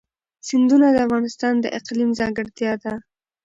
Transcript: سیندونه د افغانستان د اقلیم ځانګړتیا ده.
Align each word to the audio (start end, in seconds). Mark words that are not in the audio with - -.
سیندونه 0.47 0.87
د 0.91 0.97
افغانستان 1.05 1.53
د 1.59 1.65
اقلیم 1.77 2.09
ځانګړتیا 2.19 2.73
ده. 2.83 2.93